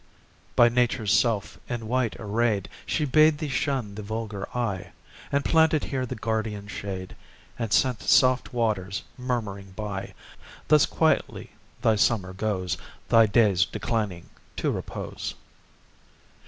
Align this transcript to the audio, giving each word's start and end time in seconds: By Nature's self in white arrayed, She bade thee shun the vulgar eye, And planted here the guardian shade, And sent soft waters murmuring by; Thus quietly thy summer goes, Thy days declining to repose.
By 0.55 0.67
Nature's 0.67 1.13
self 1.13 1.59
in 1.69 1.87
white 1.87 2.15
arrayed, 2.19 2.69
She 2.87 3.05
bade 3.05 3.37
thee 3.37 3.47
shun 3.49 3.93
the 3.93 4.01
vulgar 4.01 4.49
eye, 4.57 4.93
And 5.31 5.45
planted 5.45 5.83
here 5.83 6.07
the 6.07 6.15
guardian 6.15 6.67
shade, 6.67 7.15
And 7.59 7.71
sent 7.71 8.01
soft 8.01 8.51
waters 8.51 9.03
murmuring 9.15 9.73
by; 9.75 10.15
Thus 10.69 10.87
quietly 10.87 11.51
thy 11.83 11.97
summer 11.97 12.33
goes, 12.33 12.77
Thy 13.09 13.27
days 13.27 13.63
declining 13.63 14.31
to 14.55 14.71
repose. 14.71 15.35